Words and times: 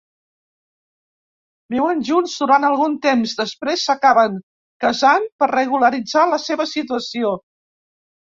Viuen 1.73 1.99
junts 2.07 2.37
durant 2.43 2.65
algun 2.69 2.95
temps, 3.03 3.35
després 3.43 3.83
s'acaben 3.89 4.39
casant 4.85 5.29
per 5.43 5.51
regularitzar 5.53 6.27
la 6.33 6.43
seva 6.47 6.67
situació. 6.73 7.35